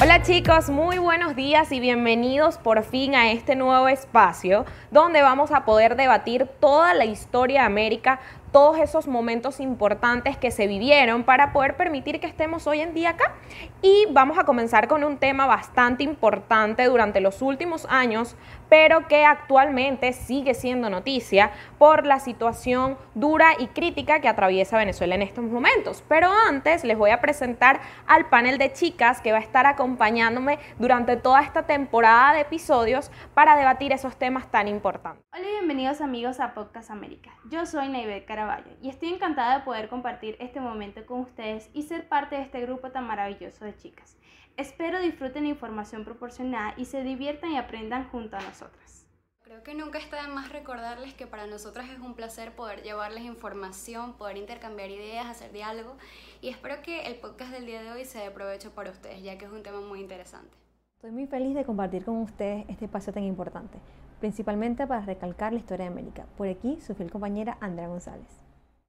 Hola 0.00 0.22
chicos, 0.22 0.70
muy 0.70 0.96
buenos 0.96 1.36
días 1.36 1.70
y 1.70 1.80
bienvenidos 1.80 2.56
por 2.56 2.82
fin 2.82 3.14
a 3.14 3.30
este 3.30 3.56
nuevo 3.56 3.88
espacio 3.88 4.64
donde 4.90 5.20
vamos 5.20 5.50
a 5.50 5.66
poder 5.66 5.96
debatir 5.96 6.46
toda 6.60 6.94
la 6.94 7.04
historia 7.04 7.60
de 7.60 7.66
América, 7.66 8.20
todos 8.52 8.78
esos 8.78 9.08
momentos 9.08 9.58
importantes 9.60 10.36
que 10.36 10.50
se 10.50 10.66
vivieron 10.66 11.24
para 11.24 11.52
poder 11.52 11.76
permitir 11.76 12.20
que 12.20 12.26
estemos 12.26 12.66
hoy 12.66 12.80
en 12.80 12.92
día 12.92 13.10
acá. 13.10 13.32
Y 13.80 14.06
vamos 14.10 14.38
a 14.38 14.44
comenzar 14.44 14.88
con 14.88 15.02
un 15.02 15.16
tema 15.16 15.46
bastante 15.46 16.04
importante 16.04 16.84
durante 16.84 17.20
los 17.20 17.40
últimos 17.40 17.86
años, 17.88 18.36
pero 18.68 19.08
que 19.08 19.24
actualmente 19.24 20.12
sigue 20.12 20.54
siendo 20.54 20.90
noticia 20.90 21.50
por 21.78 22.06
la 22.06 22.20
situación 22.20 22.96
dura 23.14 23.54
y 23.58 23.68
crítica 23.68 24.20
que 24.20 24.28
atraviesa 24.28 24.76
Venezuela 24.76 25.14
en 25.14 25.22
estos 25.22 25.44
momentos. 25.44 26.04
Pero 26.08 26.30
antes 26.30 26.84
les 26.84 26.98
voy 26.98 27.10
a 27.10 27.20
presentar 27.20 27.80
al 28.06 28.28
panel 28.28 28.58
de 28.58 28.72
chicas 28.72 29.20
que 29.20 29.32
va 29.32 29.38
a 29.38 29.42
estar 29.42 29.66
acompañándome 29.66 30.58
durante 30.78 31.16
toda 31.16 31.40
esta 31.40 31.62
temporada 31.62 32.34
de 32.34 32.40
episodios 32.42 33.10
para 33.34 33.56
debatir 33.56 33.92
esos 33.92 34.16
temas 34.16 34.50
tan 34.50 34.68
importantes. 34.68 35.24
Hola 35.32 35.48
y 35.48 35.52
bienvenidos 35.52 36.02
amigos 36.02 36.38
a 36.38 36.52
Podcast 36.52 36.90
América. 36.90 37.30
Yo 37.50 37.64
soy 37.64 37.88
Naivet 37.88 38.26
Caraballo 38.42 38.72
y 38.82 38.88
estoy 38.88 39.10
encantada 39.10 39.58
de 39.58 39.64
poder 39.64 39.88
compartir 39.88 40.36
este 40.40 40.58
momento 40.58 41.06
con 41.06 41.20
ustedes 41.20 41.70
y 41.74 41.82
ser 41.82 42.08
parte 42.08 42.34
de 42.34 42.42
este 42.42 42.60
grupo 42.62 42.90
tan 42.90 43.06
maravilloso 43.06 43.64
de 43.64 43.76
chicas. 43.76 44.16
Espero 44.56 45.00
disfruten 45.00 45.44
la 45.44 45.50
información 45.50 46.04
proporcionada 46.04 46.74
y 46.76 46.86
se 46.86 47.04
diviertan 47.04 47.52
y 47.52 47.56
aprendan 47.56 48.08
junto 48.08 48.36
a 48.36 48.40
nosotras. 48.40 49.06
Creo 49.44 49.62
que 49.62 49.74
nunca 49.74 50.00
está 50.00 50.22
de 50.22 50.26
más 50.26 50.50
recordarles 50.50 51.14
que 51.14 51.28
para 51.28 51.46
nosotras 51.46 51.88
es 51.88 52.00
un 52.00 52.14
placer 52.14 52.56
poder 52.56 52.82
llevarles 52.82 53.22
información, 53.22 54.14
poder 54.14 54.36
intercambiar 54.36 54.90
ideas, 54.90 55.26
hacer 55.26 55.52
diálogo 55.52 55.96
y 56.40 56.48
espero 56.48 56.82
que 56.82 57.02
el 57.02 57.14
podcast 57.20 57.52
del 57.52 57.66
día 57.66 57.80
de 57.80 57.92
hoy 57.92 58.04
sea 58.04 58.24
de 58.24 58.32
provecho 58.32 58.74
para 58.74 58.90
ustedes 58.90 59.22
ya 59.22 59.38
que 59.38 59.44
es 59.44 59.52
un 59.52 59.62
tema 59.62 59.80
muy 59.80 60.00
interesante. 60.00 60.56
Estoy 60.96 61.12
muy 61.12 61.28
feliz 61.28 61.54
de 61.54 61.64
compartir 61.64 62.04
con 62.04 62.16
ustedes 62.16 62.64
este 62.68 62.86
espacio 62.86 63.12
tan 63.12 63.22
importante, 63.22 63.78
principalmente 64.22 64.86
para 64.86 65.00
recalcar 65.00 65.52
la 65.52 65.58
historia 65.58 65.86
de 65.86 65.90
América. 65.90 66.26
Por 66.36 66.46
aquí, 66.46 66.78
su 66.80 66.94
fiel 66.94 67.10
compañera 67.10 67.58
Andrea 67.60 67.88
González. 67.88 68.28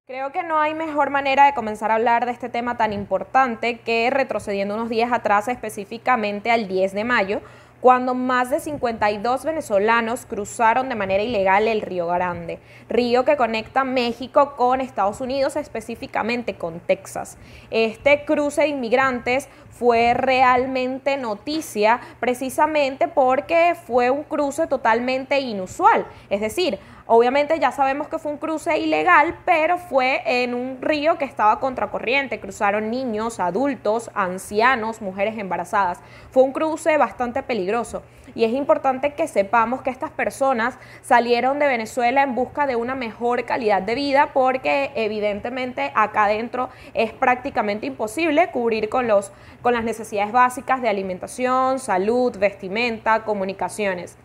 Creo 0.05 0.31
que 0.31 0.43
no 0.43 0.59
hay 0.59 0.75
mejor 0.75 1.09
manera 1.09 1.47
de 1.47 1.55
comenzar 1.55 1.89
a 1.89 1.95
hablar 1.95 2.27
de 2.27 2.33
este 2.33 2.49
tema 2.49 2.77
tan 2.77 2.93
importante 2.93 3.79
que 3.79 4.11
retrocediendo 4.11 4.75
unos 4.75 4.89
días 4.89 5.11
atrás, 5.11 5.47
específicamente 5.47 6.51
al 6.51 6.67
10 6.67 6.93
de 6.93 7.03
mayo, 7.03 7.41
cuando 7.81 8.13
más 8.13 8.51
de 8.51 8.59
52 8.59 9.43
venezolanos 9.43 10.27
cruzaron 10.27 10.87
de 10.87 10.95
manera 10.95 11.23
ilegal 11.23 11.67
el 11.67 11.81
Río 11.81 12.05
Grande, 12.07 12.59
río 12.87 13.25
que 13.25 13.35
conecta 13.35 13.83
México 13.83 14.55
con 14.55 14.81
Estados 14.81 15.19
Unidos, 15.19 15.55
específicamente 15.55 16.53
con 16.55 16.79
Texas. 16.79 17.37
Este 17.71 18.23
cruce 18.23 18.61
de 18.61 18.67
inmigrantes 18.67 19.49
fue 19.77 20.13
realmente 20.13 21.17
noticia 21.17 21.99
precisamente 22.19 23.07
porque 23.07 23.75
fue 23.85 24.09
un 24.09 24.23
cruce 24.23 24.67
totalmente 24.67 25.39
inusual, 25.39 26.05
es 26.29 26.41
decir, 26.41 26.79
Obviamente 27.05 27.59
ya 27.59 27.73
sabemos 27.73 28.07
que 28.07 28.17
fue 28.17 28.31
un 28.31 28.37
cruce 28.37 28.77
ilegal, 28.77 29.37
pero 29.43 29.77
fue 29.77 30.21
en 30.25 30.53
un 30.53 30.81
río 30.81 31.17
que 31.17 31.25
estaba 31.25 31.59
contracorriente. 31.59 32.39
Cruzaron 32.39 32.89
niños, 32.89 33.41
adultos, 33.41 34.09
ancianos, 34.13 35.01
mujeres 35.01 35.37
embarazadas. 35.37 35.99
Fue 36.31 36.43
un 36.43 36.53
cruce 36.53 36.95
bastante 36.97 37.43
peligroso. 37.43 38.03
Y 38.35 38.45
es 38.45 38.53
importante 38.53 39.13
que 39.15 39.27
sepamos 39.27 39.81
que 39.81 39.89
estas 39.89 40.11
personas 40.11 40.77
salieron 41.01 41.59
de 41.59 41.67
Venezuela 41.67 42.23
en 42.23 42.35
busca 42.35 42.67
de 42.67 42.77
una 42.77 42.95
mejor 42.95 43.43
calidad 43.43 43.81
de 43.81 43.95
vida 43.95 44.29
porque 44.33 44.91
evidentemente 44.95 45.91
acá 45.95 46.25
adentro 46.25 46.69
es 46.93 47.11
prácticamente 47.11 47.85
imposible 47.85 48.49
cubrir 48.51 48.87
con, 48.87 49.07
los, 49.07 49.33
con 49.63 49.73
las 49.73 49.83
necesidades 49.85 50.31
básicas 50.31 50.81
de 50.81 50.89
alimentación, 50.89 51.79
salud, 51.79 52.37
vestimenta, 52.37 53.23
comunicaciones. 53.23 54.17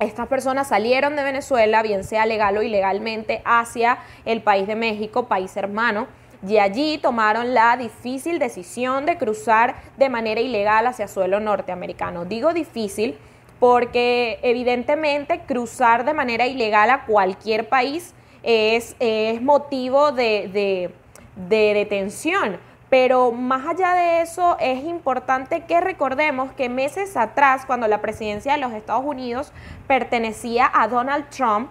Estas 0.00 0.26
personas 0.26 0.68
salieron 0.68 1.16
de 1.16 1.22
Venezuela, 1.22 1.82
bien 1.82 2.04
sea 2.04 2.26
legal 2.26 2.58
o 2.58 2.62
ilegalmente, 2.62 3.40
hacia 3.46 3.98
el 4.26 4.42
país 4.42 4.66
de 4.66 4.74
México, 4.74 5.26
país 5.26 5.56
hermano, 5.56 6.08
y 6.46 6.58
allí 6.58 6.98
tomaron 6.98 7.54
la 7.54 7.76
difícil 7.76 8.38
decisión 8.38 9.06
de 9.06 9.16
cruzar 9.16 9.76
de 9.96 10.10
manera 10.10 10.40
ilegal 10.40 10.86
hacia 10.86 11.08
suelo 11.08 11.40
norteamericano. 11.40 12.24
Digo 12.24 12.52
difícil 12.52 13.16
porque 13.58 14.38
evidentemente 14.42 15.40
cruzar 15.46 16.04
de 16.04 16.12
manera 16.12 16.46
ilegal 16.46 16.90
a 16.90 17.06
cualquier 17.06 17.68
país 17.68 18.14
es, 18.42 18.96
motivo 19.40 20.12
de 20.12 20.90
detención. 21.36 22.58
Pero 22.88 23.32
más 23.32 23.66
allá 23.66 23.94
de 23.94 24.22
eso, 24.22 24.56
es 24.60 24.84
importante 24.84 25.64
que 25.64 25.80
recordemos 25.80 26.52
que 26.52 26.68
meses 26.68 27.16
atrás, 27.16 27.66
cuando 27.66 27.88
la 27.88 28.00
presidencia 28.00 28.52
de 28.52 28.58
los 28.58 28.72
Estados 28.72 29.04
Unidos 29.04 29.52
pertenecía 29.88 30.70
a 30.72 30.86
Donald 30.86 31.28
Trump, 31.30 31.68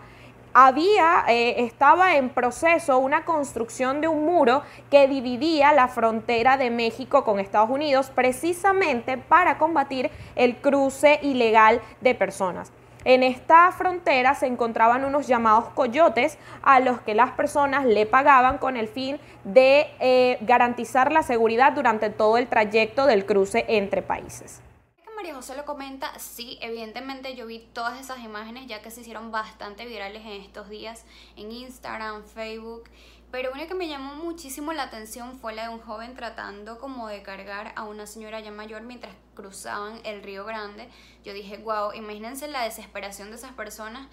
había, 0.57 1.25
eh, 1.27 1.65
estaba 1.65 2.15
en 2.15 2.29
proceso 2.29 2.97
una 2.97 3.25
construcción 3.25 3.99
de 3.99 4.07
un 4.07 4.25
muro 4.25 4.63
que 4.89 5.05
dividía 5.05 5.73
la 5.73 5.89
frontera 5.89 6.55
de 6.55 6.69
México 6.69 7.25
con 7.25 7.41
Estados 7.41 7.69
Unidos 7.69 8.09
precisamente 8.15 9.17
para 9.17 9.57
combatir 9.57 10.09
el 10.35 10.55
cruce 10.55 11.19
ilegal 11.21 11.81
de 11.99 12.15
personas. 12.15 12.71
En 13.05 13.21
esta 13.21 13.71
frontera 13.71 14.33
se 14.33 14.47
encontraban 14.47 15.05
unos 15.05 15.27
llamados 15.27 15.69
coyotes 15.75 16.39
a 16.63 16.79
los 16.79 16.99
que 17.01 17.13
las 17.13 17.31
personas 17.33 17.85
le 17.85 18.07
pagaban 18.07 18.57
con 18.57 18.77
el 18.77 18.88
fin 18.88 19.19
de 19.43 19.85
eh, 19.99 20.39
garantizar 20.41 21.11
la 21.11 21.21
seguridad 21.21 21.73
durante 21.73 22.09
todo 22.09 22.38
el 22.38 22.47
trayecto 22.47 23.05
del 23.05 23.27
cruce 23.27 23.63
entre 23.67 24.01
países. 24.01 24.59
María 25.15 25.35
José 25.35 25.55
lo 25.55 25.65
comenta, 25.65 26.17
sí, 26.19 26.57
evidentemente 26.61 27.35
yo 27.35 27.45
vi 27.45 27.59
todas 27.59 27.99
esas 27.99 28.19
imágenes 28.19 28.67
ya 28.67 28.81
que 28.81 28.91
se 28.91 29.01
hicieron 29.01 29.31
bastante 29.31 29.85
virales 29.85 30.23
en 30.25 30.41
estos 30.41 30.67
días 30.69 31.05
en 31.35 31.51
Instagram, 31.51 32.23
Facebook 32.23 32.83
pero 33.35 33.51
una 33.51 33.68
que 33.68 33.73
me 33.73 33.90
llamó 33.90 34.16
muchísimo 34.16 34.72
la 34.72 34.84
atención 34.84 35.38
fue 35.40 35.53
la 35.53 35.63
de 35.63 35.68
un 35.73 35.81
joven 35.81 36.16
tratando 36.16 36.79
como 36.79 37.09
de 37.09 37.22
cargar 37.22 37.73
a 37.75 37.84
una 37.84 38.07
señora 38.07 38.40
ya 38.40 38.50
mayor 38.50 38.84
mientras 38.84 39.13
cruzaban 39.34 40.00
el 40.06 40.23
Río 40.23 40.46
Grande. 40.46 40.88
Yo 41.25 41.34
dije, 41.34 41.57
wow, 41.57 41.91
imagínense 41.91 42.47
la 42.47 42.63
desesperación 42.63 43.31
de 43.31 43.35
esas 43.35 43.51
personas 43.51 44.07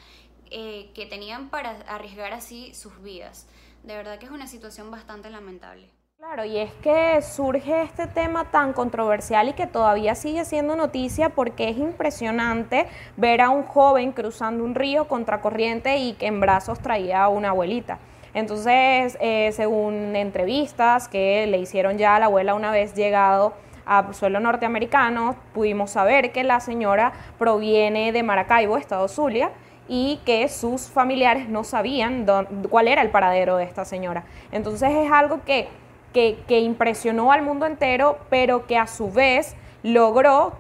eh, 0.51 0.91
que 0.93 1.07
tenían 1.07 1.51
para 1.51 1.71
arriesgar 1.83 2.33
así 2.33 2.75
sus 2.75 3.01
vidas. 3.01 3.47
De 3.85 3.95
verdad 3.95 4.19
que 4.19 4.27
es 4.27 4.33
una 4.33 4.49
situación 4.49 4.91
bastante 4.91 5.31
lamentable. 5.31 5.89
Claro, 6.17 6.45
y 6.45 6.59
es 6.59 6.75
que 6.83 7.23
surge 7.23 7.83
este 7.83 8.09
tema 8.09 8.51
tan 8.51 8.73
controversial 8.73 9.49
y 9.49 9.53
que 9.53 9.69
todavía 9.69 10.17
sigue 10.17 10.45
siendo 10.45 10.75
noticia 10.75 11.29
porque 11.29 11.69
es 11.69 11.79
impresionante 11.79 12.89
ver 13.17 13.41
a 13.41 13.51
un 13.51 13.63
joven 13.63 14.11
cruzando 14.11 14.65
un 14.65 14.75
río 14.75 15.07
contracorriente 15.07 15.99
y 15.99 16.15
que 16.15 16.27
en 16.27 16.41
brazos 16.41 16.81
traía 16.81 17.23
a 17.23 17.29
una 17.29 17.51
abuelita. 17.51 18.01
Entonces, 18.35 19.19
eh, 19.21 19.51
según 19.53 20.17
entrevistas 20.17 21.09
que 21.09 21.47
le 21.47 21.59
hicieron 21.59 21.99
ya 21.99 22.17
a 22.17 22.19
la 22.19 22.27
abuela 22.27 22.55
una 22.55 22.71
vez 22.71 22.95
llegado 22.95 23.55
a 23.85 24.13
suelo 24.13 24.41
norteamericano, 24.41 25.37
pudimos 25.53 25.91
saber 25.91 26.33
que 26.33 26.45
la 26.45 26.61
señora 26.61 27.13
proviene 27.39 28.13
de 28.13 28.23
Maracaibo, 28.23 28.77
Estado 28.77 29.09
Zulia, 29.09 29.51
y 29.89 30.21
que 30.25 30.49
sus 30.49 30.89
familiares 30.89 31.49
no 31.49 31.65
sabían 31.65 32.25
cuál 32.71 32.89
era 32.89 33.03
el 33.03 33.11
paradero 33.11 33.57
de 33.57 33.65
esta 33.65 33.85
señora. 33.85 34.25
Entonces 34.53 34.91
es 34.91 35.11
algo 35.11 35.43
que, 35.45 35.69
que, 36.13 36.39
que 36.47 36.61
impresionó 36.61 37.33
al 37.33 37.43
mundo 37.43 37.67
entero, 37.67 38.19
pero 38.31 38.67
que 38.67 38.79
a 38.79 38.87
su 38.87 39.11
vez 39.11 39.57
logró 39.83 40.53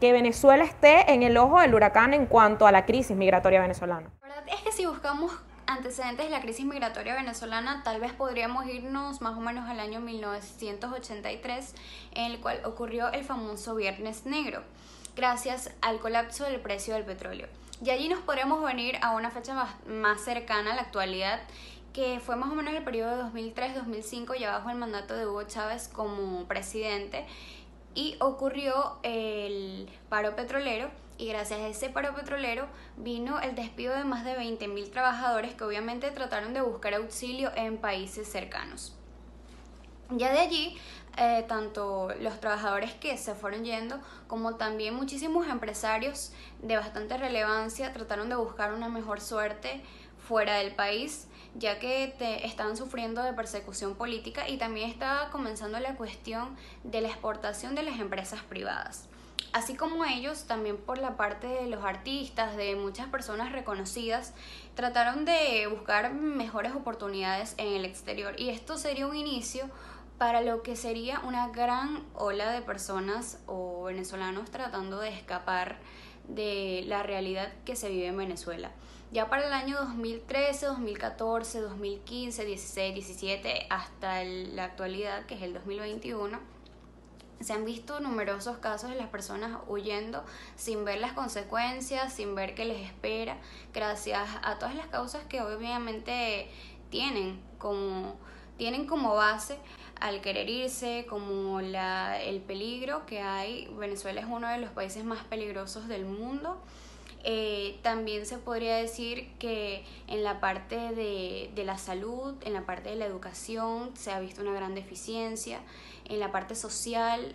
que 0.00 0.12
Venezuela 0.12 0.64
esté 0.64 1.12
en 1.12 1.22
el 1.22 1.36
ojo 1.36 1.60
del 1.60 1.74
huracán 1.74 2.14
en 2.14 2.26
cuanto 2.26 2.66
a 2.66 2.72
la 2.72 2.86
crisis 2.86 3.16
migratoria 3.16 3.60
venezolana. 3.60 4.10
Es 4.46 4.62
que 4.62 4.72
si 4.72 4.86
buscamos 4.86 5.32
antecedentes 5.70 6.26
de 6.26 6.30
la 6.30 6.40
crisis 6.40 6.66
migratoria 6.66 7.14
venezolana, 7.14 7.82
tal 7.84 8.00
vez 8.00 8.12
podríamos 8.12 8.66
irnos 8.66 9.20
más 9.20 9.36
o 9.36 9.40
menos 9.40 9.68
al 9.68 9.78
año 9.78 10.00
1983, 10.00 11.74
en 12.12 12.32
el 12.32 12.40
cual 12.40 12.60
ocurrió 12.64 13.12
el 13.12 13.24
famoso 13.24 13.76
Viernes 13.76 14.26
Negro, 14.26 14.64
gracias 15.14 15.70
al 15.80 16.00
colapso 16.00 16.44
del 16.44 16.60
precio 16.60 16.94
del 16.94 17.04
petróleo. 17.04 17.46
Y 17.84 17.90
allí 17.90 18.08
nos 18.08 18.20
podríamos 18.20 18.64
venir 18.64 18.98
a 19.00 19.12
una 19.12 19.30
fecha 19.30 19.54
más, 19.54 19.70
más 19.86 20.20
cercana 20.20 20.72
a 20.72 20.74
la 20.74 20.82
actualidad, 20.82 21.40
que 21.92 22.18
fue 22.18 22.34
más 22.34 22.50
o 22.50 22.54
menos 22.56 22.74
el 22.74 22.82
periodo 22.82 23.16
de 23.16 23.40
2003-2005, 23.40 24.38
ya 24.38 24.50
bajo 24.50 24.70
el 24.70 24.76
mandato 24.76 25.14
de 25.14 25.26
Hugo 25.26 25.44
Chávez 25.44 25.86
como 25.86 26.46
presidente, 26.46 27.26
y 27.94 28.16
ocurrió 28.20 28.98
el 29.04 29.88
paro 30.08 30.34
petrolero 30.34 30.90
y 31.20 31.28
gracias 31.28 31.60
a 31.60 31.68
ese 31.68 31.90
paro 31.90 32.14
petrolero 32.14 32.66
vino 32.96 33.40
el 33.40 33.54
despido 33.54 33.94
de 33.94 34.04
más 34.04 34.24
de 34.24 34.38
20.000 34.38 34.90
trabajadores 34.90 35.54
que 35.54 35.64
obviamente 35.64 36.10
trataron 36.10 36.54
de 36.54 36.62
buscar 36.62 36.94
auxilio 36.94 37.52
en 37.54 37.76
países 37.76 38.26
cercanos. 38.26 38.96
Ya 40.08 40.32
de 40.32 40.38
allí 40.38 40.78
eh, 41.18 41.44
tanto 41.46 42.08
los 42.20 42.40
trabajadores 42.40 42.94
que 42.94 43.18
se 43.18 43.34
fueron 43.34 43.64
yendo 43.64 44.00
como 44.28 44.56
también 44.56 44.94
muchísimos 44.94 45.46
empresarios 45.46 46.32
de 46.62 46.76
bastante 46.76 47.18
relevancia 47.18 47.92
trataron 47.92 48.30
de 48.30 48.36
buscar 48.36 48.72
una 48.72 48.88
mejor 48.88 49.20
suerte 49.20 49.82
fuera 50.26 50.54
del 50.54 50.74
país 50.74 51.28
ya 51.54 51.78
que 51.78 52.14
te, 52.16 52.46
estaban 52.46 52.76
sufriendo 52.76 53.22
de 53.22 53.32
persecución 53.32 53.94
política 53.94 54.48
y 54.48 54.56
también 54.56 54.88
estaba 54.88 55.30
comenzando 55.30 55.78
la 55.80 55.96
cuestión 55.96 56.56
de 56.84 57.02
la 57.02 57.08
exportación 57.08 57.74
de 57.74 57.82
las 57.82 57.98
empresas 57.98 58.42
privadas. 58.42 59.08
Así 59.52 59.74
como 59.74 60.04
ellos, 60.04 60.44
también 60.44 60.76
por 60.76 60.98
la 60.98 61.16
parte 61.16 61.48
de 61.48 61.66
los 61.66 61.84
artistas, 61.84 62.56
de 62.56 62.76
muchas 62.76 63.08
personas 63.08 63.50
reconocidas, 63.50 64.32
trataron 64.76 65.24
de 65.24 65.66
buscar 65.66 66.12
mejores 66.14 66.72
oportunidades 66.72 67.54
en 67.56 67.74
el 67.74 67.84
exterior. 67.84 68.38
Y 68.38 68.50
esto 68.50 68.78
sería 68.78 69.08
un 69.08 69.16
inicio 69.16 69.68
para 70.18 70.40
lo 70.40 70.62
que 70.62 70.76
sería 70.76 71.20
una 71.20 71.48
gran 71.48 72.04
ola 72.14 72.52
de 72.52 72.62
personas 72.62 73.38
o 73.46 73.84
venezolanos 73.84 74.50
tratando 74.50 75.00
de 75.00 75.08
escapar 75.08 75.78
de 76.28 76.84
la 76.86 77.02
realidad 77.02 77.52
que 77.64 77.74
se 77.74 77.88
vive 77.88 78.06
en 78.06 78.18
Venezuela. 78.18 78.70
Ya 79.12 79.28
para 79.28 79.48
el 79.48 79.52
año 79.52 79.76
2013, 79.80 80.66
2014, 80.66 81.60
2015, 81.60 82.44
16, 82.44 82.94
17, 82.94 83.66
hasta 83.68 84.22
la 84.22 84.64
actualidad, 84.64 85.26
que 85.26 85.34
es 85.34 85.42
el 85.42 85.54
2021, 85.54 86.38
se 87.40 87.52
han 87.52 87.64
visto 87.64 88.00
numerosos 88.00 88.58
casos 88.58 88.90
de 88.90 88.96
las 88.96 89.08
personas 89.08 89.58
huyendo 89.66 90.24
sin 90.56 90.84
ver 90.84 91.00
las 91.00 91.12
consecuencias, 91.12 92.12
sin 92.12 92.34
ver 92.34 92.54
qué 92.54 92.64
les 92.64 92.86
espera, 92.86 93.38
gracias 93.72 94.28
a 94.42 94.58
todas 94.58 94.74
las 94.74 94.86
causas 94.88 95.24
que 95.24 95.40
obviamente 95.40 96.50
tienen 96.90 97.40
como, 97.58 98.16
tienen 98.58 98.86
como 98.86 99.14
base 99.14 99.58
al 100.00 100.20
querer 100.20 100.48
irse, 100.48 101.06
como 101.08 101.60
la, 101.60 102.20
el 102.22 102.40
peligro 102.40 103.06
que 103.06 103.20
hay. 103.20 103.68
Venezuela 103.78 104.20
es 104.20 104.26
uno 104.28 104.48
de 104.48 104.58
los 104.58 104.70
países 104.70 105.04
más 105.04 105.24
peligrosos 105.24 105.88
del 105.88 106.04
mundo. 106.04 106.60
Eh, 107.22 107.78
también 107.82 108.24
se 108.24 108.38
podría 108.38 108.76
decir 108.76 109.30
que 109.38 109.84
en 110.06 110.24
la 110.24 110.40
parte 110.40 110.76
de, 110.76 111.50
de, 111.54 111.64
la 111.64 111.76
salud, 111.76 112.34
en 112.42 112.54
la 112.54 112.64
parte 112.64 112.88
de 112.90 112.96
la 112.96 113.04
educación, 113.04 113.94
se 113.94 114.10
ha 114.10 114.20
visto 114.20 114.40
una 114.40 114.52
gran 114.52 114.74
deficiencia, 114.74 115.60
en 116.10 116.18
la 116.18 116.32
parte 116.32 116.54
social, 116.56 117.34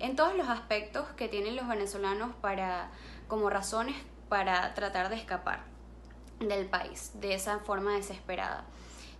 en 0.00 0.16
todos 0.16 0.34
los 0.34 0.48
aspectos 0.48 1.06
que 1.16 1.28
tienen 1.28 1.56
los 1.56 1.68
venezolanos 1.68 2.34
para, 2.40 2.90
como 3.28 3.50
razones 3.50 3.96
para 4.28 4.72
tratar 4.74 5.10
de 5.10 5.16
escapar 5.16 5.60
del 6.40 6.66
país 6.66 7.12
de 7.14 7.34
esa 7.34 7.58
forma 7.58 7.94
desesperada. 7.94 8.64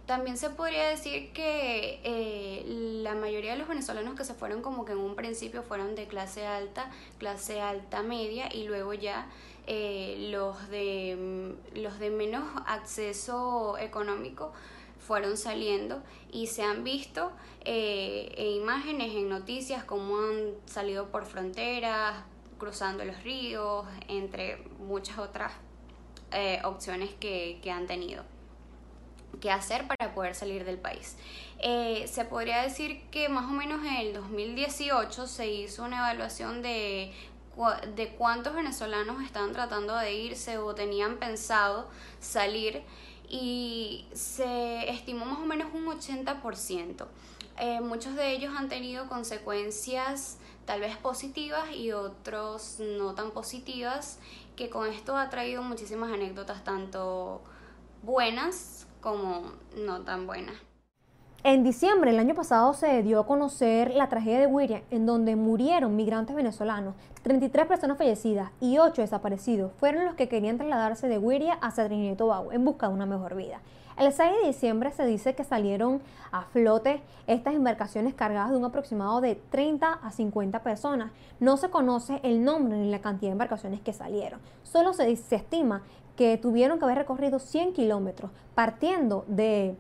También 0.07 0.37
se 0.37 0.51
podría 0.51 0.89
decir 0.89 1.33
que 1.33 2.01
eh, 2.05 2.63
la 3.03 3.15
mayoría 3.15 3.53
de 3.53 3.59
los 3.59 3.69
venezolanos 3.69 4.15
que 4.15 4.25
se 4.25 4.35
fueron 4.35 4.61
como 4.61 4.85
que 4.85 4.93
en 4.93 4.99
un 4.99 5.15
principio 5.15 5.63
fueron 5.63 5.95
de 5.95 6.07
clase 6.07 6.47
alta, 6.47 6.91
clase 7.19 7.63
alta 7.63 8.03
media 8.03 8.55
y 8.55 8.65
luego 8.65 8.93
ya 8.93 9.27
eh, 9.67 10.29
los, 10.31 10.69
de, 10.69 11.17
mm, 11.17 11.79
los 11.79 11.99
de 11.99 12.11
menos 12.11 12.45
acceso 12.67 13.79
económico 13.79 14.53
fueron 14.99 15.39
saliendo 15.39 16.03
y 16.31 16.49
se 16.49 16.65
han 16.65 16.85
visto 16.85 17.33
eh, 17.65 18.35
en 18.37 18.49
imágenes, 18.49 19.15
en 19.15 19.31
noticias, 19.31 19.85
cómo 19.85 20.19
han 20.19 20.53
salido 20.67 21.09
por 21.09 21.25
fronteras, 21.25 22.25
cruzando 22.59 23.07
los 23.07 23.23
ríos, 23.23 23.87
entre 24.09 24.59
muchas 24.81 25.19
otras 25.19 25.53
opciones 26.65 27.11
que, 27.21 27.61
que 27.63 27.71
han 27.71 27.87
tenido 27.87 28.25
qué 29.41 29.51
hacer 29.51 29.87
para 29.87 30.15
poder 30.15 30.35
salir 30.35 30.65
del 30.65 30.79
país. 30.79 31.17
Eh, 31.59 32.07
se 32.09 32.25
podría 32.25 32.63
decir 32.63 33.03
que 33.11 33.29
más 33.29 33.45
o 33.45 33.55
menos 33.55 33.85
en 33.85 33.97
el 33.97 34.15
2018 34.15 35.27
se 35.27 35.51
hizo 35.51 35.85
una 35.85 35.99
evaluación 35.99 36.63
de, 36.63 37.13
de 37.95 38.09
cuántos 38.11 38.55
venezolanos 38.55 39.23
estaban 39.23 39.53
tratando 39.53 39.97
de 39.97 40.15
irse 40.15 40.59
o 40.59 40.75
tenían 40.75 41.17
pensado 41.19 41.89
salir 42.21 42.83
y 43.29 44.07
se 44.13 44.91
estimó 44.91 45.25
más 45.25 45.39
o 45.39 45.47
menos 45.47 45.73
un 45.73 45.87
80%. 45.87 47.07
Eh, 47.59 47.81
muchos 47.81 48.17
de 48.17 48.33
ellos 48.33 48.53
han 48.57 48.69
tenido 48.69 49.09
consecuencias 49.09 50.39
tal 50.65 50.81
vez 50.81 50.97
positivas 50.97 51.71
y 51.73 51.93
otros 51.93 52.77
no 52.81 53.15
tan 53.15 53.31
positivas, 53.31 54.19
que 54.57 54.71
con 54.71 54.89
esto 54.89 55.17
ha 55.17 55.29
traído 55.31 55.63
muchísimas 55.63 56.13
anécdotas, 56.13 56.65
tanto 56.65 57.43
buenas 58.03 58.87
como 59.05 59.43
no 59.77 60.01
tan 60.01 60.27
buena. 60.27 60.53
En 61.43 61.63
diciembre 61.63 62.11
del 62.11 62.21
año 62.21 62.35
pasado 62.35 62.73
se 62.73 63.03
dio 63.03 63.21
a 63.21 63.27
conocer 63.27 63.95
la 63.95 64.09
tragedia 64.09 64.41
de 64.41 64.47
Wiria, 64.47 64.83
en 64.91 65.05
donde 65.05 65.37
murieron 65.37 65.95
migrantes 65.95 66.35
venezolanos. 66.35 66.95
33 67.23 67.67
personas 67.67 67.99
fallecidas 67.99 68.51
y 68.63 68.79
8 68.79 69.03
desaparecidos 69.03 69.73
fueron 69.79 70.07
los 70.07 70.15
que 70.15 70.31
querían 70.31 70.57
trasladarse 70.57 71.07
de 71.07 71.19
Wiria 71.19 71.59
hacia 71.61 71.85
Trinidad 71.85 72.15
y 72.15 72.17
Tobago 72.17 72.51
en 72.51 72.65
busca 72.65 72.89
de 72.89 72.95
una 72.95 73.05
mejor 73.05 73.37
vida. 73.37 73.61
El 73.97 74.13
6 74.13 74.33
de 74.41 74.49
diciembre 74.49 74.91
se 74.91 75.07
dice 75.07 75.37
que 75.37 75.45
salieron 75.45 76.03
a 76.33 76.43
flote 76.43 77.01
estas 77.29 77.55
embarcaciones 77.55 78.13
cargadas 78.15 78.51
de 78.51 78.57
un 78.57 78.65
aproximado 78.65 79.21
de 79.21 79.37
30 79.37 79.93
a 79.93 80.11
50 80.11 80.65
personas. 80.65 81.13
No 81.39 81.57
se 81.57 81.71
conoce 81.71 82.19
el 82.25 82.43
nombre 82.43 82.77
ni 82.77 82.91
la 82.91 83.01
cantidad 83.01 83.29
de 83.29 83.33
embarcaciones 83.33 83.81
que 83.81 83.93
salieron. 83.93 84.41
Solo 84.65 84.95
se, 84.95 85.15
se 85.15 85.37
estima 85.37 85.83
que 86.17 86.37
tuvieron 86.39 86.79
que 86.79 86.87
haber 86.87 86.99
recorrido 86.99 87.39
100 87.39 87.73
kilómetros 87.73 88.33
partiendo 88.57 89.25
de 89.29 89.77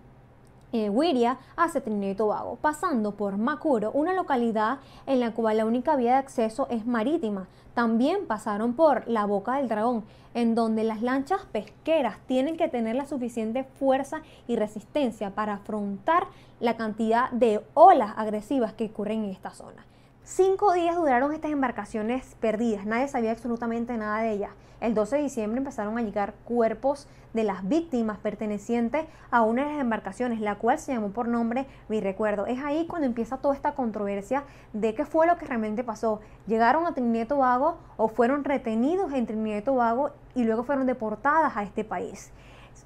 eh, 0.74 0.90
Wiria 0.90 1.38
hacia 1.56 1.82
Trinidad 1.82 2.10
y 2.10 2.14
Tobago, 2.16 2.58
pasando 2.60 3.12
por 3.12 3.38
Macuro, 3.38 3.92
una 3.92 4.12
localidad 4.12 4.78
en 5.06 5.20
la 5.20 5.32
cual 5.32 5.58
la 5.58 5.66
única 5.66 5.94
vía 5.94 6.14
de 6.14 6.18
acceso 6.18 6.66
es 6.68 6.84
marítima. 6.84 7.46
También 7.74 8.26
pasaron 8.26 8.74
por 8.74 9.06
la 9.06 9.24
Boca 9.24 9.54
del 9.56 9.68
Dragón, 9.68 10.02
en 10.34 10.56
donde 10.56 10.82
las 10.82 11.00
lanchas 11.00 11.42
pesqueras 11.52 12.18
tienen 12.26 12.56
que 12.56 12.66
tener 12.66 12.96
la 12.96 13.06
suficiente 13.06 13.62
fuerza 13.62 14.22
y 14.48 14.56
resistencia 14.56 15.30
para 15.30 15.54
afrontar 15.54 16.26
la 16.58 16.76
cantidad 16.76 17.30
de 17.30 17.64
olas 17.74 18.12
agresivas 18.16 18.72
que 18.72 18.86
ocurren 18.86 19.22
en 19.22 19.30
esta 19.30 19.54
zona. 19.54 19.86
Cinco 20.26 20.72
días 20.72 20.96
duraron 20.96 21.34
estas 21.34 21.50
embarcaciones 21.50 22.34
perdidas, 22.40 22.86
nadie 22.86 23.08
sabía 23.08 23.32
absolutamente 23.32 23.94
nada 23.98 24.22
de 24.22 24.32
ellas. 24.32 24.52
El 24.80 24.94
12 24.94 25.16
de 25.16 25.22
diciembre 25.22 25.58
empezaron 25.58 25.98
a 25.98 26.02
llegar 26.02 26.32
cuerpos 26.46 27.06
de 27.34 27.44
las 27.44 27.68
víctimas 27.68 28.16
pertenecientes 28.16 29.04
a 29.30 29.42
una 29.42 29.64
de 29.64 29.72
las 29.72 29.80
embarcaciones, 29.82 30.40
la 30.40 30.54
cual 30.54 30.78
se 30.78 30.94
llamó 30.94 31.10
por 31.10 31.28
nombre 31.28 31.66
Mi 31.90 32.00
Recuerdo. 32.00 32.46
Es 32.46 32.58
ahí 32.64 32.86
cuando 32.86 33.06
empieza 33.06 33.36
toda 33.36 33.54
esta 33.54 33.74
controversia 33.74 34.44
de 34.72 34.94
qué 34.94 35.04
fue 35.04 35.26
lo 35.26 35.36
que 35.36 35.44
realmente 35.44 35.84
pasó. 35.84 36.22
¿Llegaron 36.46 36.86
a 36.86 36.94
Trinidad 36.94 37.24
y 37.24 37.28
Tobago 37.28 37.76
o 37.98 38.08
fueron 38.08 38.44
retenidos 38.44 39.12
en 39.12 39.26
Trinidad 39.26 39.58
y 39.58 39.62
Tobago 39.62 40.12
y 40.34 40.44
luego 40.44 40.62
fueron 40.62 40.86
deportadas 40.86 41.54
a 41.54 41.64
este 41.64 41.84
país? 41.84 42.32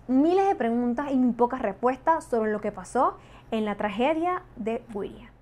Miles 0.09 0.49
de 0.49 0.57
preguntas 0.57 1.13
y 1.13 1.17
muy 1.17 1.35
pocas 1.35 1.63
respuestas 1.63 2.25
sobre 2.25 2.51
lo 2.51 2.61
que 2.61 2.73
pasó 2.73 3.17
en 3.53 3.65
la 3.65 3.77
tragedia 3.77 4.43
de 4.57 4.83
William 4.93 5.38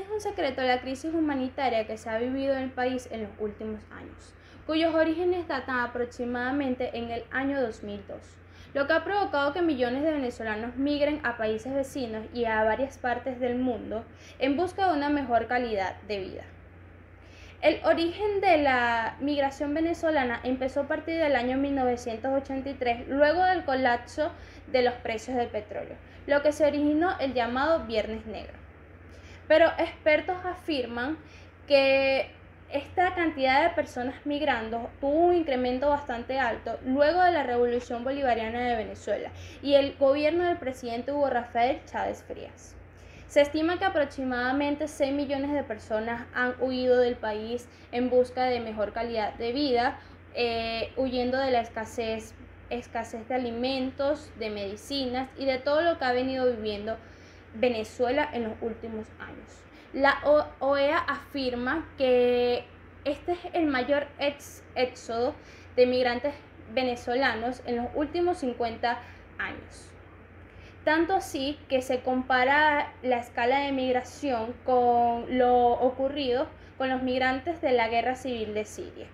es 0.00 0.08
un 0.10 0.20
secreto 0.20 0.62
la 0.62 0.80
crisis 0.80 1.12
humanitaria 1.14 1.86
que 1.86 1.96
se 1.96 2.08
ha 2.08 2.18
vivido 2.18 2.54
en 2.54 2.64
el 2.64 2.70
país 2.70 3.08
en 3.10 3.22
los 3.22 3.30
últimos 3.38 3.80
años, 3.90 4.34
cuyos 4.66 4.94
orígenes 4.94 5.46
datan 5.48 5.80
aproximadamente 5.80 6.96
en 6.96 7.10
el 7.10 7.24
año 7.30 7.60
2002, 7.60 8.18
lo 8.72 8.86
que 8.86 8.92
ha 8.92 9.04
provocado 9.04 9.52
que 9.52 9.62
millones 9.62 10.02
de 10.02 10.12
venezolanos 10.12 10.76
migren 10.76 11.20
a 11.24 11.36
países 11.36 11.74
vecinos 11.74 12.24
y 12.32 12.44
a 12.44 12.62
varias 12.64 12.98
partes 12.98 13.40
del 13.40 13.58
mundo 13.58 14.04
en 14.38 14.56
busca 14.56 14.88
de 14.88 14.96
una 14.96 15.08
mejor 15.08 15.46
calidad 15.46 16.00
de 16.02 16.18
vida. 16.18 16.42
El 17.60 17.84
origen 17.84 18.40
de 18.40 18.56
la 18.56 19.16
migración 19.20 19.74
venezolana 19.74 20.40
empezó 20.44 20.82
a 20.82 20.88
partir 20.88 21.18
del 21.18 21.36
año 21.36 21.58
1983, 21.58 23.08
luego 23.08 23.44
del 23.44 23.64
colapso 23.64 24.30
de 24.68 24.82
los 24.82 24.94
precios 24.94 25.36
del 25.36 25.48
petróleo, 25.48 25.96
lo 26.26 26.42
que 26.42 26.52
se 26.52 26.64
originó 26.64 27.18
el 27.18 27.34
llamado 27.34 27.84
Viernes 27.84 28.24
Negro. 28.24 28.54
Pero 29.50 29.66
expertos 29.78 30.36
afirman 30.44 31.18
que 31.66 32.30
esta 32.70 33.16
cantidad 33.16 33.64
de 33.64 33.74
personas 33.74 34.14
migrando 34.24 34.88
tuvo 35.00 35.26
un 35.26 35.34
incremento 35.34 35.88
bastante 35.88 36.38
alto 36.38 36.78
luego 36.86 37.20
de 37.20 37.32
la 37.32 37.42
revolución 37.42 38.04
bolivariana 38.04 38.60
de 38.60 38.76
Venezuela 38.76 39.32
y 39.60 39.74
el 39.74 39.96
gobierno 39.96 40.44
del 40.44 40.56
presidente 40.58 41.10
Hugo 41.10 41.30
Rafael 41.30 41.80
Chávez 41.86 42.22
Frías. 42.22 42.76
Se 43.26 43.40
estima 43.40 43.76
que 43.80 43.86
aproximadamente 43.86 44.86
6 44.86 45.12
millones 45.14 45.50
de 45.50 45.64
personas 45.64 46.28
han 46.32 46.54
huido 46.60 46.98
del 46.98 47.16
país 47.16 47.68
en 47.90 48.08
busca 48.08 48.44
de 48.44 48.60
mejor 48.60 48.92
calidad 48.92 49.34
de 49.34 49.50
vida, 49.50 49.98
eh, 50.36 50.92
huyendo 50.96 51.38
de 51.38 51.50
la 51.50 51.62
escasez, 51.62 52.34
escasez 52.70 53.26
de 53.26 53.34
alimentos, 53.34 54.30
de 54.38 54.48
medicinas 54.48 55.28
y 55.36 55.44
de 55.44 55.58
todo 55.58 55.82
lo 55.82 55.98
que 55.98 56.04
ha 56.04 56.12
venido 56.12 56.46
viviendo 56.46 56.96
Venezuela 57.54 58.28
en 58.32 58.44
los 58.44 58.52
últimos 58.60 59.06
años. 59.18 59.62
La 59.92 60.18
OEA 60.60 60.98
afirma 60.98 61.88
que 61.98 62.64
este 63.04 63.32
es 63.32 63.38
el 63.54 63.66
mayor 63.66 64.06
éxodo 64.74 65.34
de 65.74 65.86
migrantes 65.86 66.34
venezolanos 66.72 67.62
en 67.66 67.76
los 67.76 67.86
últimos 67.94 68.38
50 68.38 68.98
años. 69.38 69.90
Tanto 70.84 71.14
así 71.14 71.58
que 71.68 71.82
se 71.82 72.00
compara 72.00 72.92
la 73.02 73.18
escala 73.18 73.60
de 73.60 73.72
migración 73.72 74.54
con 74.64 75.38
lo 75.38 75.72
ocurrido 75.72 76.46
con 76.78 76.88
los 76.88 77.02
migrantes 77.02 77.60
de 77.60 77.72
la 77.72 77.88
guerra 77.88 78.14
civil 78.14 78.54
de 78.54 78.64
Siria. 78.64 79.06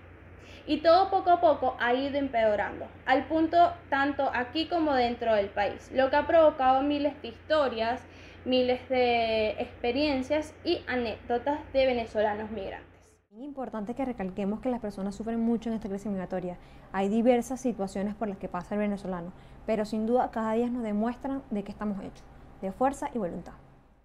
Y 0.69 0.78
todo 0.78 1.11
poco 1.11 1.31
a 1.31 1.40
poco 1.40 1.76
ha 1.81 1.95
ido 1.95 2.16
empeorando, 2.16 2.87
al 3.07 3.25
punto 3.25 3.73
tanto 3.88 4.31
aquí 4.35 4.66
como 4.66 4.95
dentro 4.95 5.35
del 5.35 5.49
país, 5.49 5.90
lo 5.93 6.11
que 6.11 6.16
ha 6.16 6.26
provocado 6.26 6.83
miles 6.83 7.21
de 7.23 7.28
historias, 7.28 8.02
miles 8.47 8.88
de 8.88 9.50
experiencias 9.61 10.55
y 10.65 10.79
anécdotas 10.87 11.61
de 11.73 11.85
venezolanos 11.85 12.50
migrantes. 12.53 12.87
Es 13.33 13.43
importante 13.43 13.95
que 13.95 14.05
recalquemos 14.05 14.61
que 14.61 14.71
las 14.71 14.81
personas 14.81 15.17
sufren 15.17 15.41
mucho 15.41 15.69
en 15.69 15.75
esta 15.75 15.88
crisis 15.88 16.07
migratoria. 16.07 16.57
Hay 16.93 17.09
diversas 17.09 17.61
situaciones 17.61 18.15
por 18.15 18.29
las 18.29 18.38
que 18.38 18.49
pasa 18.49 18.76
el 18.76 18.81
venezolano, 18.81 19.33
pero 19.67 19.85
sin 19.85 20.07
duda 20.07 20.31
cada 20.31 20.53
día 20.53 20.71
nos 20.71 20.85
demuestran 20.85 21.43
de 21.50 21.65
qué 21.65 21.73
estamos 21.73 21.99
hechos, 21.99 22.25
de 22.62 22.71
fuerza 22.71 23.11
y 23.12 23.19
voluntad. 23.19 23.55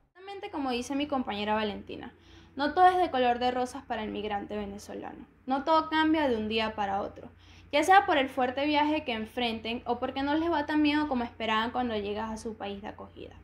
Exactamente 0.09 0.49
como 0.49 0.71
dice 0.71 0.95
mi 0.95 1.05
compañera 1.05 1.53
Valentina, 1.53 2.11
no 2.55 2.73
todo 2.73 2.87
es 2.87 2.97
de 2.97 3.11
color 3.11 3.37
de 3.37 3.51
rosas 3.51 3.83
para 3.85 4.03
el 4.03 4.11
migrante 4.11 4.57
venezolano. 4.57 5.27
No 5.45 5.63
todo 5.63 5.87
cambia 5.89 6.27
de 6.27 6.35
un 6.35 6.49
día 6.49 6.73
para 6.75 7.01
otro, 7.01 7.29
ya 7.71 7.83
sea 7.83 8.07
por 8.07 8.17
el 8.17 8.27
fuerte 8.27 8.65
viaje 8.65 9.03
que 9.05 9.13
enfrenten 9.13 9.83
o 9.85 9.99
porque 9.99 10.23
no 10.23 10.35
les 10.35 10.51
va 10.51 10.65
tan 10.65 10.81
miedo 10.81 11.07
como 11.07 11.23
esperaban 11.23 11.69
cuando 11.69 11.95
llegas 11.95 12.31
a 12.31 12.37
su 12.37 12.57
país 12.57 12.81
de 12.81 12.87
acogida. 12.87 13.35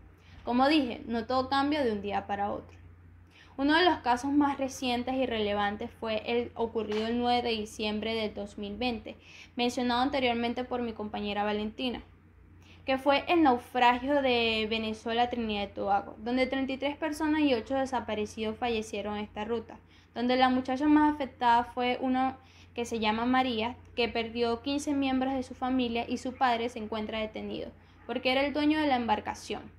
Como 0.47 0.69
dije, 0.69 1.01
no 1.07 1.25
todo 1.25 1.49
cambia 1.49 1.83
de 1.83 1.91
un 1.91 2.01
día 2.01 2.25
para 2.25 2.53
otro. 2.53 2.77
Uno 3.57 3.75
de 3.75 3.83
los 3.83 3.97
casos 3.97 4.31
más 4.31 4.57
recientes 4.57 5.13
y 5.15 5.25
relevantes 5.25 5.91
fue 5.99 6.23
el 6.25 6.51
ocurrido 6.55 7.05
el 7.05 7.19
9 7.19 7.41
de 7.41 7.53
diciembre 7.53 8.15
del 8.15 8.33
2020, 8.33 9.17
mencionado 9.57 9.99
anteriormente 9.99 10.63
por 10.63 10.81
mi 10.81 10.93
compañera 10.93 11.43
Valentina, 11.43 12.01
que 12.85 12.97
fue 12.97 13.25
el 13.27 13.43
naufragio 13.43 14.21
de 14.21 14.67
Venezuela 14.69 15.29
Trinidad 15.29 15.63
y 15.63 15.73
Tobago, 15.73 16.15
donde 16.19 16.47
33 16.47 16.95
personas 16.95 17.41
y 17.41 17.53
8 17.53 17.75
desaparecidos 17.75 18.55
fallecieron 18.55 19.17
en 19.17 19.25
esta 19.25 19.43
ruta, 19.43 19.77
donde 20.15 20.37
la 20.37 20.47
muchacha 20.47 20.87
más 20.87 21.13
afectada 21.13 21.65
fue 21.65 21.97
una 21.99 22.37
que 22.73 22.85
se 22.85 22.99
llama 22.99 23.25
María, 23.25 23.75
que 23.97 24.07
perdió 24.07 24.61
15 24.61 24.93
miembros 24.93 25.33
de 25.33 25.43
su 25.43 25.55
familia 25.55 26.05
y 26.07 26.19
su 26.19 26.37
padre 26.37 26.69
se 26.69 26.79
encuentra 26.79 27.19
detenido, 27.19 27.69
porque 28.05 28.31
era 28.31 28.45
el 28.45 28.53
dueño 28.53 28.79
de 28.79 28.87
la 28.87 28.95
embarcación 28.95 29.75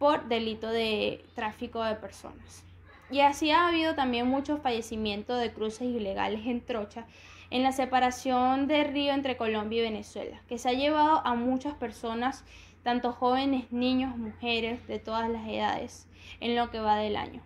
por 0.00 0.28
delito 0.28 0.70
de 0.70 1.22
tráfico 1.34 1.84
de 1.84 1.94
personas. 1.94 2.64
Y 3.10 3.20
así 3.20 3.50
ha 3.50 3.68
habido 3.68 3.94
también 3.94 4.26
muchos 4.26 4.62
fallecimientos 4.62 5.38
de 5.38 5.52
cruces 5.52 5.82
ilegales 5.82 6.46
en 6.46 6.64
trocha 6.64 7.04
en 7.50 7.62
la 7.62 7.72
separación 7.72 8.66
de 8.66 8.84
río 8.84 9.12
entre 9.12 9.36
Colombia 9.36 9.80
y 9.80 9.82
Venezuela, 9.82 10.40
que 10.48 10.56
se 10.56 10.70
ha 10.70 10.72
llevado 10.72 11.20
a 11.26 11.34
muchas 11.34 11.74
personas, 11.74 12.44
tanto 12.82 13.12
jóvenes, 13.12 13.70
niños, 13.72 14.16
mujeres, 14.16 14.86
de 14.86 15.00
todas 15.00 15.28
las 15.28 15.46
edades, 15.46 16.08
en 16.40 16.56
lo 16.56 16.70
que 16.70 16.80
va 16.80 16.96
del 16.96 17.16
año. 17.16 17.42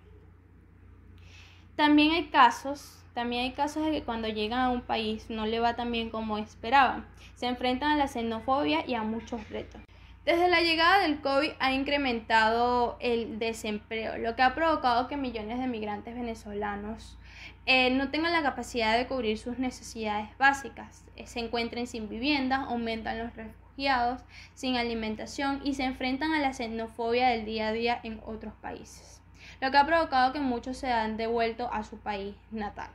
También 1.75 2.13
hay 2.13 2.27
casos, 2.27 3.03
también 3.15 3.47
hay 3.47 3.53
casos 3.53 3.85
de 3.85 3.91
que 3.91 4.05
cuando 4.05 4.29
llegan 4.29 4.61
a 4.61 4.71
un 4.71 4.83
país 4.83 5.29
no 5.29 5.45
le 5.45 5.59
va 5.59 5.75
tan 5.75 5.91
bien 5.91 6.09
como 6.09 6.39
esperaban. 6.39 7.05
Se 7.35 7.47
enfrentan 7.47 7.91
a 7.91 7.97
la 7.97 8.07
xenofobia 8.07 8.87
y 8.87 8.95
a 8.95 9.03
muchos 9.03 9.51
retos. 9.51 9.81
Desde 10.25 10.49
la 10.49 10.63
llegada 10.63 11.01
del 11.01 11.21
COVID 11.21 11.51
ha 11.59 11.73
incrementado 11.73 12.97
el 13.01 13.39
desempleo, 13.39 14.17
lo 14.17 14.35
que 14.35 14.41
ha 14.41 14.55
provocado 14.55 15.07
que 15.07 15.19
millones 15.19 15.59
de 15.59 15.67
migrantes 15.67 16.15
venezolanos 16.15 17.19
eh, 17.67 17.91
no 17.91 18.11
tengan 18.11 18.33
la 18.33 18.43
capacidad 18.43 18.97
de 18.97 19.07
cubrir 19.07 19.37
sus 19.37 19.59
necesidades 19.59 20.31
básicas. 20.39 21.05
Eh, 21.17 21.27
se 21.27 21.41
encuentren 21.41 21.87
sin 21.87 22.09
vivienda, 22.09 22.65
aumentan 22.65 23.19
los 23.19 23.37
refugiados, 23.37 24.23
sin 24.55 24.77
alimentación 24.77 25.61
y 25.63 25.75
se 25.75 25.85
enfrentan 25.85 26.33
a 26.33 26.41
la 26.41 26.55
xenofobia 26.55 27.29
del 27.29 27.45
día 27.45 27.69
a 27.69 27.73
día 27.73 28.01
en 28.03 28.23
otros 28.25 28.55
países, 28.63 29.21
lo 29.61 29.71
que 29.71 29.77
ha 29.77 29.85
provocado 29.85 30.33
que 30.33 30.41
muchos 30.41 30.79
se 30.79 30.91
han 30.91 31.19
devuelto 31.19 31.71
a 31.71 31.85
su 31.85 31.99
país 31.99 32.35
natal 32.51 32.89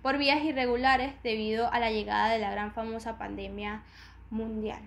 por 0.00 0.16
vías 0.18 0.44
irregulares 0.44 1.14
debido 1.24 1.72
a 1.72 1.80
la 1.80 1.90
llegada 1.90 2.30
de 2.30 2.38
la 2.38 2.50
gran 2.50 2.72
famosa 2.72 3.18
pandemia 3.18 3.82
mundial. 4.30 4.82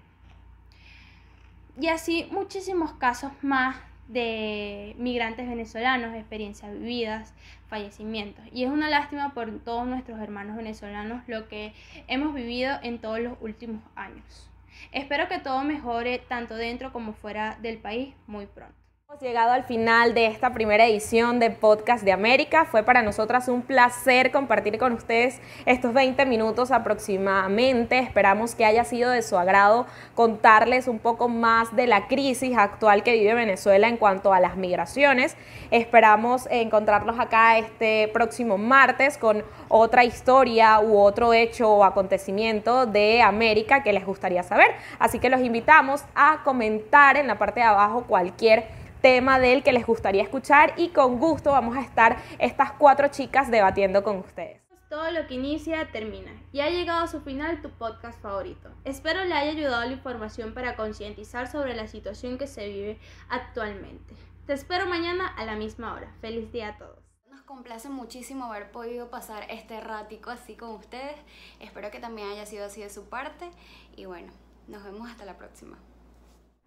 Y 1.79 1.87
así 1.87 2.27
muchísimos 2.31 2.93
casos 2.93 3.31
más 3.41 3.77
de 4.07 4.93
migrantes 4.97 5.47
venezolanos, 5.47 6.13
experiencias 6.15 6.71
vividas, 6.73 7.33
fallecimientos. 7.69 8.43
Y 8.51 8.65
es 8.65 8.69
una 8.69 8.89
lástima 8.89 9.33
por 9.33 9.59
todos 9.59 9.87
nuestros 9.87 10.19
hermanos 10.19 10.57
venezolanos 10.57 11.23
lo 11.27 11.47
que 11.47 11.73
hemos 12.07 12.33
vivido 12.33 12.77
en 12.83 12.99
todos 12.99 13.19
los 13.19 13.37
últimos 13.39 13.81
años. 13.95 14.49
Espero 14.91 15.29
que 15.29 15.39
todo 15.39 15.63
mejore 15.63 16.19
tanto 16.19 16.55
dentro 16.55 16.91
como 16.91 17.13
fuera 17.13 17.57
del 17.61 17.77
país 17.77 18.13
muy 18.27 18.47
pronto. 18.47 18.80
Hemos 19.11 19.23
llegado 19.23 19.51
al 19.51 19.65
final 19.65 20.13
de 20.13 20.27
esta 20.27 20.53
primera 20.53 20.85
edición 20.85 21.41
de 21.41 21.49
Podcast 21.49 22.05
de 22.05 22.13
América. 22.13 22.63
Fue 22.63 22.81
para 22.83 23.01
nosotras 23.01 23.49
un 23.49 23.61
placer 23.61 24.31
compartir 24.31 24.77
con 24.77 24.93
ustedes 24.93 25.41
estos 25.65 25.93
20 25.93 26.25
minutos 26.25 26.71
aproximadamente. 26.71 27.99
Esperamos 27.99 28.55
que 28.55 28.63
haya 28.63 28.85
sido 28.85 29.11
de 29.11 29.21
su 29.21 29.37
agrado 29.37 29.85
contarles 30.15 30.87
un 30.87 30.97
poco 30.97 31.27
más 31.27 31.75
de 31.75 31.87
la 31.87 32.07
crisis 32.07 32.55
actual 32.57 33.03
que 33.03 33.15
vive 33.15 33.33
Venezuela 33.33 33.89
en 33.89 33.97
cuanto 33.97 34.31
a 34.31 34.39
las 34.39 34.55
migraciones. 34.55 35.35
Esperamos 35.71 36.47
encontrarlos 36.49 37.19
acá 37.19 37.57
este 37.57 38.07
próximo 38.13 38.57
martes 38.57 39.17
con 39.17 39.43
otra 39.67 40.05
historia 40.05 40.79
u 40.79 40.97
otro 40.97 41.33
hecho 41.33 41.69
o 41.69 41.83
acontecimiento 41.83 42.85
de 42.85 43.21
América 43.21 43.83
que 43.83 43.91
les 43.91 44.05
gustaría 44.05 44.43
saber. 44.43 44.67
Así 44.99 45.19
que 45.19 45.29
los 45.29 45.41
invitamos 45.41 46.05
a 46.15 46.43
comentar 46.45 47.17
en 47.17 47.27
la 47.27 47.37
parte 47.37 47.59
de 47.59 47.65
abajo 47.65 48.05
cualquier 48.07 48.79
tema 49.01 49.39
del 49.39 49.63
que 49.63 49.73
les 49.73 49.85
gustaría 49.85 50.23
escuchar 50.23 50.73
y 50.77 50.89
con 50.89 51.19
gusto 51.19 51.51
vamos 51.51 51.75
a 51.75 51.81
estar 51.81 52.17
estas 52.39 52.71
cuatro 52.73 53.07
chicas 53.09 53.49
debatiendo 53.49 54.03
con 54.03 54.17
ustedes. 54.17 54.61
Todo 54.89 55.09
lo 55.11 55.25
que 55.25 55.35
inicia 55.35 55.89
termina 55.91 56.31
y 56.51 56.59
ha 56.59 56.69
llegado 56.69 57.03
a 57.03 57.07
su 57.07 57.21
final 57.21 57.61
tu 57.61 57.69
podcast 57.69 58.21
favorito. 58.21 58.69
Espero 58.83 59.23
le 59.23 59.33
haya 59.33 59.51
ayudado 59.51 59.85
la 59.85 59.93
información 59.93 60.53
para 60.53 60.75
concientizar 60.75 61.47
sobre 61.47 61.75
la 61.75 61.87
situación 61.87 62.37
que 62.37 62.47
se 62.47 62.67
vive 62.67 62.99
actualmente. 63.29 64.15
Te 64.45 64.53
espero 64.53 64.85
mañana 64.85 65.27
a 65.27 65.45
la 65.45 65.55
misma 65.55 65.93
hora. 65.93 66.13
Feliz 66.19 66.51
día 66.51 66.69
a 66.69 66.77
todos. 66.77 66.99
Nos 67.29 67.41
complace 67.43 67.89
muchísimo 67.89 68.45
haber 68.45 68.71
podido 68.71 69.09
pasar 69.09 69.45
este 69.49 69.79
ratico 69.79 70.29
así 70.29 70.55
con 70.55 70.71
ustedes. 70.71 71.15
Espero 71.61 71.89
que 71.89 71.99
también 71.99 72.29
haya 72.29 72.45
sido 72.45 72.65
así 72.65 72.81
de 72.81 72.89
su 72.89 73.07
parte 73.07 73.49
y 73.95 74.05
bueno, 74.05 74.33
nos 74.67 74.83
vemos 74.83 75.09
hasta 75.09 75.23
la 75.23 75.37
próxima. 75.37 75.77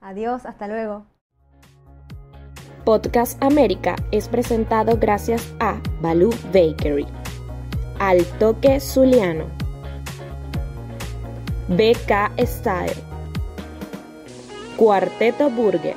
Adiós, 0.00 0.46
hasta 0.46 0.66
luego. 0.66 1.06
Podcast 2.84 3.42
América 3.42 3.96
es 4.10 4.28
presentado 4.28 4.98
gracias 4.98 5.42
a 5.58 5.80
Baloo 6.02 6.34
Bakery, 6.52 7.06
Al 7.98 8.22
Toque 8.38 8.78
Zuliano, 8.78 9.46
BK 11.68 12.38
Style, 12.46 12.92
Cuarteto 14.76 15.48
Burger, 15.48 15.96